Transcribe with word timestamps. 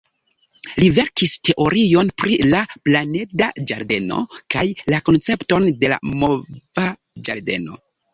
Li 0.83 0.85
verkis 0.93 1.33
teorion 1.49 2.07
pri 2.21 2.37
la 2.53 2.61
«planeda 2.87 3.49
ĝardeno» 3.71 4.21
kaj 4.55 4.63
la 4.95 5.03
koncepton 5.11 5.69
de 5.85 5.93
la 5.93 6.01
mova 6.23 6.87
ĝardeno. 7.29 7.79